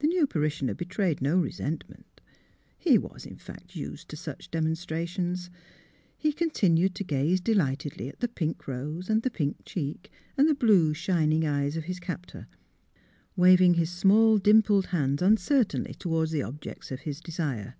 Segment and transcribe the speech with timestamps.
[0.00, 2.20] The new parishioner betrayed no resentment.
[2.76, 5.48] He was, in fact, used to such demonstrations.
[6.16, 10.56] He continued to gaze delightedly at the pink rose and the pink cheeks and the
[10.56, 12.48] blue shining eyes of his captor,
[13.36, 17.76] waving his small, dimpled hands uncer tainly toward the objects of his desire.